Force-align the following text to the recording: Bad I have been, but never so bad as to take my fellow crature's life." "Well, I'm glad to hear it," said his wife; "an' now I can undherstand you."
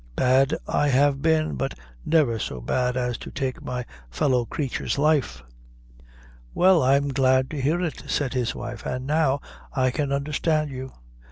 Bad 0.15 0.57
I 0.67 0.87
have 0.87 1.21
been, 1.21 1.53
but 1.53 1.75
never 2.07 2.39
so 2.39 2.59
bad 2.59 2.97
as 2.97 3.19
to 3.19 3.29
take 3.29 3.61
my 3.61 3.85
fellow 4.09 4.45
crature's 4.47 4.97
life." 4.97 5.43
"Well, 6.55 6.81
I'm 6.81 7.09
glad 7.09 7.51
to 7.51 7.61
hear 7.61 7.79
it," 7.81 8.05
said 8.07 8.33
his 8.33 8.55
wife; 8.55 8.87
"an' 8.87 9.05
now 9.05 9.41
I 9.71 9.91
can 9.91 10.11
undherstand 10.11 10.71
you." 10.71 10.91